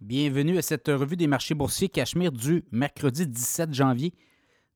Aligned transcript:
Bienvenue 0.00 0.58
à 0.58 0.62
cette 0.62 0.88
revue 0.88 1.16
des 1.16 1.28
marchés 1.28 1.54
boursiers 1.54 1.88
Cachemire 1.88 2.32
du 2.32 2.64
mercredi 2.72 3.28
17 3.28 3.72
janvier 3.72 4.12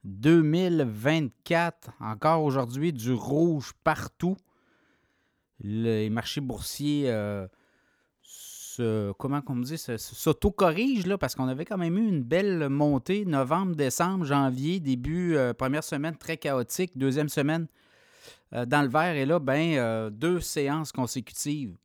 2024. 0.04 1.90
Encore 2.00 2.44
aujourd'hui, 2.44 2.92
du 2.92 3.12
rouge 3.12 3.72
partout. 3.82 4.36
Les 5.58 6.08
marchés 6.08 6.40
boursiers 6.40 7.10
euh, 7.10 7.48
se, 8.22 9.10
comment 9.18 9.42
dit, 9.56 9.76
s'auto-corrigent 9.76 11.18
parce 11.18 11.34
qu'on 11.34 11.48
avait 11.48 11.64
quand 11.64 11.78
même 11.78 11.98
eu 11.98 12.08
une 12.08 12.22
belle 12.22 12.68
montée 12.68 13.24
novembre, 13.24 13.74
décembre, 13.74 14.24
janvier, 14.24 14.78
début, 14.78 15.34
euh, 15.34 15.52
première 15.52 15.82
semaine 15.82 16.16
très 16.16 16.36
chaotique, 16.36 16.96
deuxième 16.96 17.28
semaine 17.28 17.66
euh, 18.54 18.64
dans 18.64 18.82
le 18.82 18.88
vert. 18.88 19.16
Et 19.16 19.26
là, 19.26 19.40
ben, 19.40 20.10
deux 20.10 20.38
séances 20.38 20.92
consécutives 20.92 21.76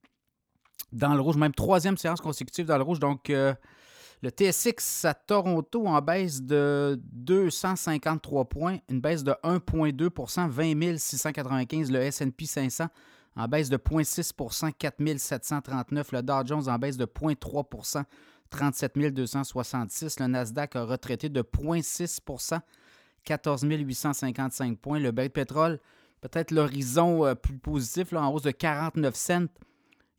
dans 0.93 1.13
le 1.13 1.21
rouge, 1.21 1.35
même 1.35 1.53
troisième 1.53 1.97
séance 1.97 2.21
consécutive 2.21 2.65
dans 2.65 2.77
le 2.77 2.83
rouge. 2.83 2.99
Donc, 2.99 3.29
euh, 3.29 3.53
le 4.21 4.29
TSX 4.29 5.05
à 5.05 5.13
Toronto 5.13 5.85
en 5.85 6.01
baisse 6.01 6.41
de 6.41 6.97
253 7.11 8.45
points, 8.45 8.77
une 8.89 9.01
baisse 9.01 9.23
de 9.23 9.33
1,2% 9.43 10.47
20 10.47 10.97
695. 10.97 11.91
Le 11.91 12.09
SP 12.09 12.45
500 12.45 12.87
en 13.35 13.47
baisse 13.47 13.69
de 13.69 13.77
0,6% 13.77 14.71
4 14.71 15.17
739. 15.17 16.11
Le 16.13 16.21
Dow 16.21 16.45
Jones 16.45 16.69
en 16.69 16.77
baisse 16.77 16.95
de 16.95 17.05
0,3% 17.05 18.03
37 18.49 19.13
266. 19.13 20.19
Le 20.19 20.27
Nasdaq 20.27 20.75
a 20.75 20.85
retraité 20.85 21.27
de 21.27 21.41
0,6% 21.41 22.59
14 23.25 23.63
855 23.63 24.77
points. 24.77 24.99
Le 24.99 25.11
bain 25.11 25.23
de 25.23 25.29
pétrole, 25.29 25.79
peut-être 26.21 26.51
l'horizon 26.51 27.25
euh, 27.25 27.35
plus 27.35 27.57
positif, 27.57 28.13
en 28.13 28.31
hausse 28.31 28.43
de 28.43 28.51
49 28.51 29.15
cents. 29.15 29.47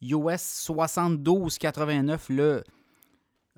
US 0.03 0.69
72,89 0.69 2.19
le 2.31 2.65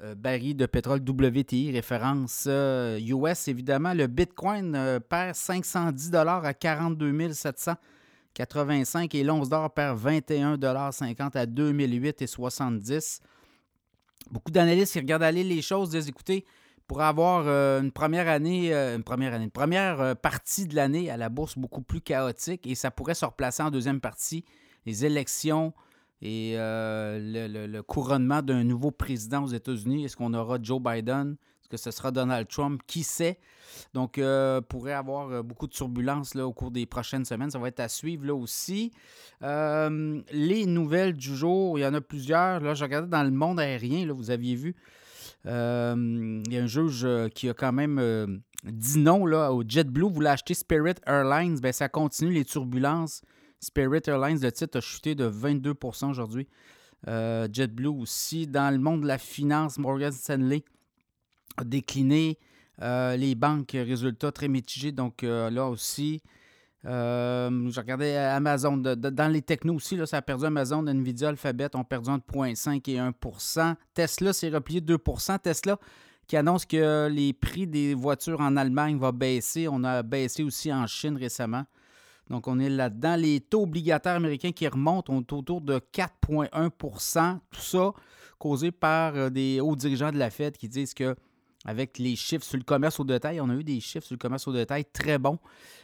euh, 0.02 0.14
baril 0.14 0.54
de 0.54 0.66
pétrole 0.66 1.00
WTI, 1.00 1.72
référence 1.72 2.44
US 2.44 2.48
euh, 2.48 2.98
évidemment. 3.46 3.94
Le 3.94 4.06
Bitcoin 4.06 4.74
euh, 4.74 5.00
perd 5.00 5.34
510 5.34 6.14
à 6.14 6.52
42 6.52 7.32
785 7.32 9.14
et 9.14 9.24
l'once 9.24 9.48
d'or 9.48 9.72
perd 9.72 9.98
21,50 9.98 11.38
à 11.38 11.46
2008,70. 11.46 13.20
Beaucoup 14.30 14.50
d'analystes 14.50 14.92
qui 14.92 14.98
regardent 14.98 15.22
aller 15.22 15.42
les 15.42 15.62
choses 15.62 15.88
disent 15.88 16.08
écoutez, 16.08 16.44
pour 16.86 17.00
avoir 17.00 17.48
une 17.80 17.90
première 17.90 18.28
année, 18.28 18.74
une 18.74 19.02
première 19.02 19.32
année, 19.32 19.44
une 19.44 19.50
première 19.50 20.14
partie 20.16 20.66
de 20.66 20.76
l'année 20.76 21.08
à 21.08 21.16
la 21.16 21.30
bourse 21.30 21.56
beaucoup 21.56 21.80
plus 21.80 22.02
chaotique 22.02 22.66
et 22.66 22.74
ça 22.74 22.90
pourrait 22.90 23.14
se 23.14 23.24
replacer 23.24 23.62
en 23.62 23.70
deuxième 23.70 24.00
partie. 24.02 24.44
Les 24.84 25.06
élections, 25.06 25.72
et 26.22 26.54
euh, 26.56 27.66
le, 27.66 27.82
couronnement 27.82 28.42
d'un 28.42 28.64
nouveau 28.64 28.90
président 28.90 29.44
aux 29.44 29.48
États-Unis. 29.48 30.04
Est-ce 30.04 30.16
qu'on 30.16 30.34
aura 30.34 30.58
Joe 30.60 30.80
Biden? 30.80 31.36
Est-ce 31.60 31.68
que 31.68 31.76
ce 31.76 31.90
sera 31.90 32.10
Donald 32.10 32.48
Trump? 32.48 32.80
Qui 32.86 33.02
sait? 33.02 33.38
Donc, 33.92 34.18
euh, 34.18 34.60
pourrait 34.60 34.92
avoir 34.92 35.30
euh, 35.30 35.42
beaucoup 35.42 35.66
de 35.66 35.72
turbulences 35.72 36.34
là, 36.34 36.46
au 36.46 36.52
cours 36.52 36.70
des 36.70 36.86
prochaines 36.86 37.24
semaines. 37.24 37.50
Ça 37.50 37.58
va 37.58 37.68
être 37.68 37.80
à 37.80 37.88
suivre 37.88 38.26
là 38.26 38.34
aussi. 38.34 38.92
Euh, 39.42 40.22
les 40.30 40.66
nouvelles 40.66 41.14
du 41.14 41.34
jour, 41.34 41.78
il 41.78 41.82
y 41.82 41.86
en 41.86 41.94
a 41.94 42.00
plusieurs. 42.00 42.60
Là, 42.60 42.74
je 42.74 42.84
regardais 42.84 43.08
dans 43.08 43.24
le 43.24 43.30
monde 43.30 43.60
aérien, 43.60 44.06
là, 44.06 44.12
vous 44.12 44.30
aviez 44.30 44.54
vu. 44.54 44.76
il 45.44 45.50
y 45.50 46.58
a 46.58 46.62
un 46.62 46.66
juge 46.66 47.06
qui 47.34 47.48
a 47.48 47.54
quand 47.54 47.72
même 47.72 48.42
dit 48.64 48.98
non 48.98 49.26
là, 49.26 49.52
au 49.52 49.62
JetBlue. 49.66 50.10
Vous 50.10 50.24
acheter 50.24 50.54
Spirit 50.54 50.94
Airlines? 51.06 51.58
Bien, 51.60 51.72
ça 51.72 51.88
continue 51.88 52.32
les 52.32 52.44
turbulences. 52.44 53.22
Spirit 53.60 54.02
Airlines, 54.06 54.40
le 54.40 54.52
titre 54.52 54.78
a 54.78 54.80
chuté 54.80 55.14
de 55.14 55.28
22% 55.28 56.10
aujourd'hui. 56.10 56.46
Euh, 57.08 57.48
JetBlue 57.52 57.88
aussi. 57.88 58.46
Dans 58.46 58.72
le 58.72 58.78
monde 58.78 59.02
de 59.02 59.06
la 59.06 59.18
finance, 59.18 59.78
Morgan 59.78 60.12
Stanley 60.12 60.64
a 61.56 61.64
décliné. 61.64 62.38
Euh, 62.82 63.16
les 63.16 63.34
banques, 63.34 63.70
résultats 63.72 64.32
très 64.32 64.48
mitigés. 64.48 64.92
Donc 64.92 65.24
euh, 65.24 65.48
là 65.50 65.66
aussi, 65.66 66.22
je 66.84 67.80
regardais 67.80 68.16
Amazon. 68.16 68.76
dans 68.76 69.32
les 69.32 69.42
technos 69.42 69.74
aussi, 69.74 69.96
là, 69.96 70.06
ça 70.06 70.18
a 70.18 70.22
perdu 70.22 70.44
Amazon, 70.44 70.86
Nvidia, 70.86 71.30
Alphabet 71.30 71.74
ont 71.74 71.84
perdu 71.84 72.10
entre 72.10 72.26
0,5 72.32 72.90
et 72.90 72.98
1% 72.98 73.74
Tesla 73.94 74.32
s'est 74.32 74.50
replié 74.50 74.80
2% 74.80 75.40
Tesla 75.40 75.78
qui 76.26 76.36
annonce 76.36 76.64
que 76.64 77.08
les 77.08 77.32
prix 77.32 77.66
des 77.66 77.94
voitures 77.94 78.40
en 78.40 78.56
Allemagne 78.56 78.98
vont 78.98 79.12
baisser. 79.12 79.68
On 79.68 79.82
a 79.84 80.02
baissé 80.02 80.42
aussi 80.42 80.72
en 80.72 80.86
Chine 80.86 81.16
récemment. 81.16 81.64
Donc, 82.30 82.48
on 82.48 82.58
est 82.58 82.68
là-dedans. 82.68 83.16
Les 83.16 83.40
taux 83.40 83.62
obligataires 83.62 84.16
américains 84.16 84.52
qui 84.52 84.66
remontent, 84.66 85.12
on 85.12 85.20
est 85.20 85.32
autour 85.32 85.60
de 85.60 85.78
4,1% 85.92 87.38
Tout 87.50 87.60
ça 87.60 87.92
causé 88.38 88.70
par 88.70 89.16
euh, 89.16 89.30
des 89.30 89.60
hauts 89.60 89.76
dirigeants 89.76 90.12
de 90.12 90.18
la 90.18 90.30
Fed 90.30 90.56
qui 90.56 90.68
disent 90.68 90.94
que 90.94 91.16
avec 91.64 91.98
les 91.98 92.14
chiffres 92.14 92.44
sur 92.44 92.56
le 92.56 92.62
commerce 92.62 93.00
au 93.00 93.04
détail, 93.04 93.40
on 93.40 93.50
a 93.50 93.54
eu 93.54 93.64
des 93.64 93.80
chiffres 93.80 94.06
sur 94.06 94.14
le 94.14 94.18
commerce 94.18 94.46
au 94.46 94.52
détail 94.52 94.84
très 94.84 95.18
bons. 95.18 95.38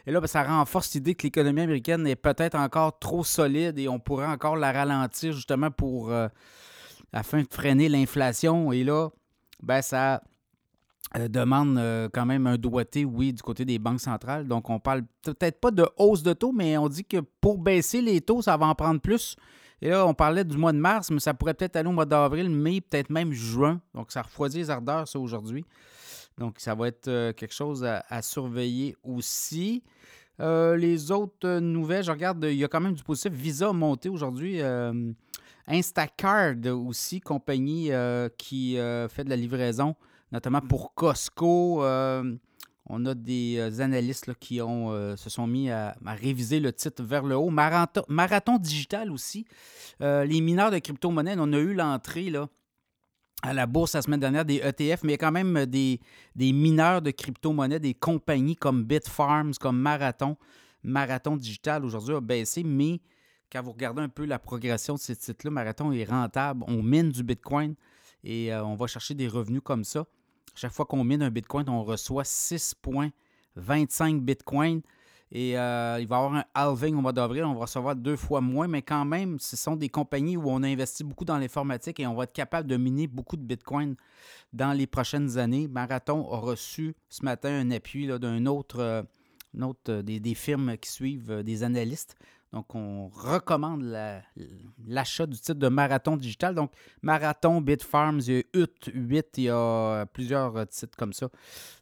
Et 0.07 0.13
là, 0.13 0.21
ben, 0.21 0.29
ça 0.29 0.45
renforce 0.45 0.95
l'idée 0.95 1.17
que 1.17 1.25
l'économie 1.25 1.63
américaine 1.63 2.07
est 2.07 2.17
peut-être 2.17 2.55
encore 2.55 2.99
trop 3.01 3.25
solide 3.25 3.79
et 3.81 3.89
on 3.89 3.99
pourrait 3.99 4.27
encore 4.27 4.55
la 4.55 4.71
ralentir 4.71 5.33
justement 5.33 5.73
pour 5.73 6.13
euh, 6.13 6.29
afin 7.13 7.43
de 7.43 7.49
freiner 7.51 7.89
l'inflation. 7.89 8.71
Et 8.71 8.85
là, 8.85 9.09
ben, 9.61 9.83
ça 9.83 10.23
euh, 11.17 11.29
demande 11.29 11.77
euh, 11.77 12.09
quand 12.11 12.25
même 12.25 12.47
un 12.47 12.57
doigté, 12.57 13.05
oui, 13.05 13.35
du 13.35 13.43
côté 13.43 13.67
des 13.67 13.79
banques 13.79 14.01
centrales. 14.01 14.49
Donc, 14.49 14.71
on 14.71 14.79
parle 14.79 15.03
peut-être 15.23 15.61
pas 15.61 15.71
de 15.71 15.87
hausse 15.99 16.23
de 16.23 16.33
taux, 16.33 16.53
mais 16.53 16.79
on 16.79 16.89
dit 16.89 17.05
que 17.05 17.19
pour 17.41 17.59
baisser 17.59 18.01
les 18.01 18.23
taux, 18.23 18.41
ça 18.41 18.57
va 18.57 18.67
en 18.67 18.75
prendre 18.75 19.01
plus. 19.01 19.37
Et 19.83 19.91
là, 19.91 20.07
on 20.07 20.15
parlait 20.15 20.45
du 20.45 20.57
mois 20.57 20.73
de 20.73 20.79
mars, 20.79 21.11
mais 21.11 21.21
ça 21.21 21.35
pourrait 21.35 21.53
peut-être 21.53 21.77
aller 21.77 21.89
au 21.89 21.93
mois 21.93 22.07
d'avril, 22.07 22.49
mai, 22.49 22.81
peut-être 22.81 23.11
même 23.11 23.33
juin. 23.33 23.81
Donc, 23.95 24.11
ça 24.11 24.23
refroidit 24.23 24.59
les 24.59 24.71
ardeurs, 24.71 25.07
ça, 25.07 25.19
aujourd'hui. 25.19 25.67
Donc, 26.39 26.55
ça 26.59 26.75
va 26.75 26.89
être 26.89 27.09
euh, 27.09 27.35
quelque 27.35 27.53
chose 27.53 27.85
à, 27.85 28.23
surveiller 28.23 28.97
aussi. 29.03 29.83
les 30.39 31.11
autres 31.11 31.59
nouvelles, 31.59 32.05
je 32.05 32.11
regarde, 32.11 32.43
il 32.45 32.57
y 32.57 32.65
a 32.65 32.69
quand 32.69 32.81
même 32.81 32.95
du 32.95 33.03
positif. 33.03 33.33
Visa 33.33 33.69
a 33.69 33.73
monté 33.75 34.09
aujourd'hui. 34.09 34.61
Instacard 35.67 36.55
aussi, 36.75 37.21
compagnie 37.21 37.91
qui 38.39 38.77
fait 38.77 39.25
de 39.25 39.29
la 39.29 39.37
livraison 39.37 39.95
notamment 40.33 40.63
pour 40.63 40.95
Costco. 40.95 41.85
Euh, 41.85 42.35
on 42.87 43.07
a 43.07 43.15
des 43.15 43.59
euh, 43.59 43.81
analystes 43.81 44.35
qui 44.35 44.61
ont, 44.61 44.91
euh, 44.91 45.15
se 45.17 45.31
sont 45.31 45.47
mis 45.47 45.71
à, 45.71 45.95
réviser 46.05 46.59
le 46.59 46.73
titre 46.73 47.05
vers 47.05 47.23
le 47.23 47.37
haut. 47.37 47.51
Marathon, 47.51 48.59
digital 48.59 49.13
aussi. 49.13 49.47
les 50.01 50.41
mineurs 50.41 50.71
de 50.71 50.79
crypto-monnaie, 50.79 51.37
on 51.39 51.53
a 51.53 51.59
eu 51.59 51.75
l'entrée 51.75 52.33
à 53.45 53.53
la 53.53 53.67
bourse 53.67 53.95
la 53.95 54.03
semaine 54.03 54.21
dernière 54.21 54.45
des 54.45 54.57
ETF, 54.57 55.03
mais 55.03 55.11
il 55.11 55.11
y 55.11 55.15
a 55.15 55.19
quand 55.19 55.33
même 55.33 55.67
des, 55.67 56.01
des 56.35 56.53
mineurs 56.53 57.03
de 57.03 57.11
crypto-monnaie, 57.11 57.81
des 57.81 57.95
compagnies 57.95 58.57
comme 58.57 58.85
Bitfarms, 58.85 59.55
comme 59.61 59.79
Marathon. 59.79 60.37
Marathon 60.85 61.37
digital 61.37 61.85
aujourd'hui 61.85 62.17
a 62.17 62.21
baissé, 62.21 62.65
mais 62.65 63.01
quand 63.51 63.63
vous 63.63 63.73
regardez 63.73 64.03
un 64.03 64.09
peu 64.09 64.25
la 64.25 64.39
progression 64.39 64.95
de 64.95 64.99
ces 64.99 65.15
titres-là, 65.15 65.51
Marathon 65.51 65.93
est 65.93 66.05
rentable. 66.05 66.65
On 66.67 66.83
mine 66.83 67.11
du 67.11 67.23
Bitcoin 67.23 67.75
et 68.25 68.55
on 68.55 68.75
va 68.75 68.87
chercher 68.87 69.15
des 69.15 69.29
revenus 69.29 69.61
comme 69.63 69.85
ça. 69.85 70.07
Chaque 70.55 70.73
fois 70.73 70.85
qu'on 70.85 71.05
mine 71.05 71.23
un 71.23 71.31
Bitcoin, 71.31 71.69
on 71.69 71.83
reçoit 71.83 72.25
6,25 72.25 74.21
Bitcoin. 74.21 74.83
Et 75.35 75.59
euh, 75.59 75.97
il 75.99 76.07
va 76.07 76.17
y 76.17 76.19
avoir 76.19 76.35
un 76.35 76.45
halving 76.53 76.95
au 76.95 77.01
mois 77.01 77.15
d'avril. 77.15 77.45
On 77.45 77.55
va 77.55 77.61
recevoir 77.61 77.97
deux 77.97 78.17
fois 78.17 78.43
moins, 78.43 78.69
mais 78.69 78.83
quand 78.83 79.07
même, 79.07 79.39
ce 79.41 79.57
sont 79.57 79.77
des 79.77 79.89
compagnies 79.89 80.37
où 80.37 80.45
on 80.47 80.63
a 80.63 80.69
investi 80.69 81.05
beaucoup 81.05 81.25
dans 81.25 81.39
l'informatique 81.39 82.01
et 82.01 82.07
on 82.07 82.15
va 82.15 82.25
être 82.25 82.35
capable 82.35 82.69
de 82.69 82.77
miner 82.77 83.07
beaucoup 83.07 83.39
de 83.39 83.43
Bitcoin 83.43 83.97
dans 84.53 84.75
les 84.75 84.87
prochaines 84.87 85.39
années. 85.39 85.69
Marathon 85.69 86.31
a 86.31 86.37
reçu 86.37 86.95
ce 87.09 87.25
matin 87.25 87.49
un 87.49 87.71
appui 87.71 88.07
d'un 88.07 88.45
autre, 88.45 88.81
euh, 88.81 89.03
euh, 89.89 90.03
des, 90.03 90.35
firmes 90.35 90.77
qui 90.77 90.91
suivent, 90.91 91.43
des 91.43 91.63
analystes, 91.63 92.15
donc, 92.53 92.75
on 92.75 93.09
recommande 93.09 93.83
l'achat 94.87 95.27
du 95.27 95.39
titre 95.39 95.55
de 95.55 95.69
Marathon 95.69 96.19
Digital. 96.19 96.55
Donc, 96.55 96.71
Marathon, 97.01 97.63
Bitfarms, 97.63 98.21
il 98.27 98.35
y 98.35 98.39
a 98.39 98.43
UT 98.53 98.93
8, 98.93 99.27
il 99.39 99.45
y 99.45 99.49
a 99.49 100.05
plusieurs 100.13 100.69
titres 100.69 100.97
comme 100.99 101.15
ça. 101.15 101.31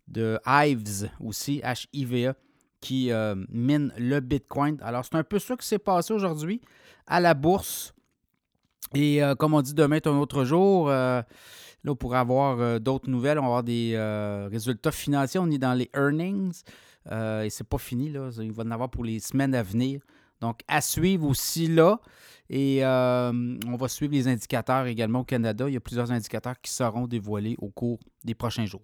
De 0.06 0.38
Hives 0.46 1.10
aussi, 1.18 1.60
H-I-V-E, 1.64 2.34
qui 2.80 3.10
euh, 3.10 3.34
mine 3.48 3.92
le 3.98 4.20
Bitcoin. 4.20 4.78
Alors, 4.80 5.04
c'est 5.04 5.16
un 5.16 5.24
peu 5.24 5.40
ça 5.40 5.56
qui 5.56 5.66
s'est 5.66 5.80
passé 5.80 6.12
aujourd'hui 6.14 6.60
à 7.08 7.18
la 7.18 7.34
bourse. 7.34 7.92
Et 8.94 9.22
euh, 9.24 9.34
comme 9.34 9.54
on 9.54 9.62
dit, 9.62 9.74
demain 9.74 9.96
est 9.96 10.06
un 10.06 10.18
autre 10.18 10.44
jour. 10.44 10.88
Euh, 10.88 11.20
là, 11.82 11.92
on 11.92 11.96
pourrait 11.96 12.18
avoir 12.18 12.78
d'autres 12.78 13.10
nouvelles. 13.10 13.40
On 13.40 13.42
va 13.42 13.46
avoir 13.48 13.62
des 13.64 13.98
résultats 14.52 14.92
financiers. 14.92 15.40
On 15.40 15.50
est 15.50 15.58
dans 15.58 15.74
les 15.74 15.90
earnings. 15.96 16.62
et 17.10 17.50
c'est 17.50 17.66
pas 17.68 17.78
fini. 17.78 18.08
Là. 18.08 18.30
Il 18.38 18.52
va 18.52 18.62
en 18.62 18.70
avoir 18.70 18.88
pour 18.88 19.02
les 19.02 19.18
semaines 19.18 19.56
à 19.56 19.64
venir. 19.64 20.00
Donc, 20.40 20.60
à 20.68 20.80
suivre 20.80 21.26
aussi 21.26 21.66
là. 21.66 22.00
Et 22.48 22.84
euh, 22.84 23.58
on 23.66 23.76
va 23.76 23.88
suivre 23.88 24.12
les 24.12 24.26
indicateurs 24.26 24.86
également 24.86 25.20
au 25.20 25.24
Canada. 25.24 25.68
Il 25.68 25.74
y 25.74 25.76
a 25.76 25.80
plusieurs 25.80 26.10
indicateurs 26.10 26.60
qui 26.60 26.72
seront 26.72 27.06
dévoilés 27.06 27.56
au 27.58 27.68
cours 27.68 28.00
des 28.24 28.34
prochains 28.34 28.66
jours. 28.66 28.82